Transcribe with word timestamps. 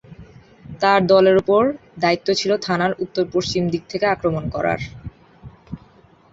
তার 0.81 0.99
দলের 1.07 1.35
ওপর 1.37 1.63
দায়িত্ব 1.99 2.27
ছিল 2.33 2.51
থানার 2.57 2.91
উত্তর-পশ্চিম 3.03 3.63
দিক 3.69 3.83
থেকে 3.89 4.05
আক্রমণ 4.07 4.43
করার। 4.49 4.79